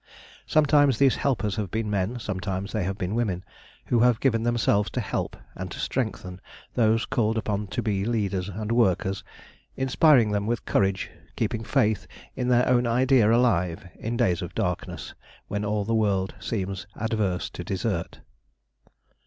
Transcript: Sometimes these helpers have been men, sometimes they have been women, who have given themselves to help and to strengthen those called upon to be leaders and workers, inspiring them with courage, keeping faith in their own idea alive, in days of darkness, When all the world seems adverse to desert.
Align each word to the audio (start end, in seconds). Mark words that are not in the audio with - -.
Sometimes 0.47 0.97
these 0.97 1.17
helpers 1.17 1.57
have 1.57 1.69
been 1.69 1.87
men, 1.87 2.17
sometimes 2.17 2.71
they 2.71 2.83
have 2.85 2.97
been 2.97 3.13
women, 3.13 3.45
who 3.85 3.99
have 3.99 4.19
given 4.19 4.41
themselves 4.41 4.89
to 4.89 4.99
help 4.99 5.37
and 5.53 5.69
to 5.69 5.77
strengthen 5.77 6.41
those 6.73 7.05
called 7.05 7.37
upon 7.37 7.67
to 7.67 7.83
be 7.83 8.03
leaders 8.03 8.49
and 8.49 8.71
workers, 8.71 9.23
inspiring 9.75 10.31
them 10.31 10.47
with 10.47 10.65
courage, 10.65 11.11
keeping 11.35 11.63
faith 11.63 12.07
in 12.35 12.47
their 12.47 12.67
own 12.67 12.87
idea 12.87 13.31
alive, 13.31 13.87
in 13.93 14.17
days 14.17 14.41
of 14.41 14.55
darkness, 14.55 15.13
When 15.49 15.63
all 15.63 15.85
the 15.85 15.93
world 15.93 16.33
seems 16.39 16.87
adverse 16.95 17.51
to 17.51 17.63
desert. 17.63 18.21